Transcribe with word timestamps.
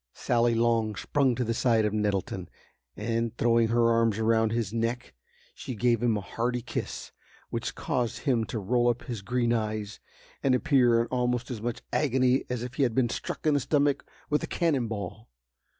Sally 0.15 0.55
Long 0.55 0.95
sprung 0.95 1.35
to 1.35 1.43
the 1.43 1.53
side 1.53 1.85
of 1.85 1.93
Nettleton, 1.93 2.49
and, 2.97 3.37
throwing 3.37 3.67
her 3.67 3.91
arms 3.91 4.17
around 4.17 4.51
his 4.51 4.73
neck 4.73 5.13
she 5.53 5.75
gave 5.75 6.01
him 6.01 6.17
a 6.17 6.21
hearty 6.21 6.63
kiss, 6.63 7.11
which 7.51 7.75
caused 7.75 8.21
him 8.21 8.43
to 8.45 8.57
roll 8.57 8.89
up 8.89 9.03
his 9.03 9.21
green 9.21 9.53
eyes, 9.53 9.99
and 10.41 10.55
appear 10.55 11.01
in 11.01 11.07
almost 11.11 11.51
as 11.51 11.61
much 11.61 11.83
agony 11.93 12.45
as 12.49 12.63
if 12.63 12.73
he 12.73 12.81
had 12.81 12.95
been 12.95 13.09
struck 13.09 13.45
in 13.45 13.53
the 13.53 13.59
stomach 13.59 14.03
with 14.27 14.41
a 14.41 14.47
cannon 14.47 14.87
ball. 14.87 15.29